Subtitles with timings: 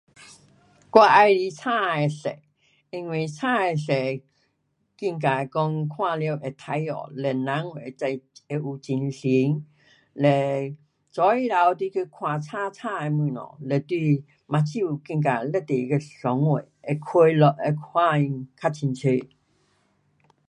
[0.93, 2.35] 我喜欢青的色，
[2.89, 3.93] 因为青的色
[4.97, 8.03] 觉得讲看了会开心嘞人会知，
[8.49, 9.29] 会有精神。
[10.13, 10.75] 嘞
[11.11, 16.65] 早起头你去看青青的东西嘞你眼睛觉得非常的爽快，
[16.99, 19.07] 快乐会看见较清楚。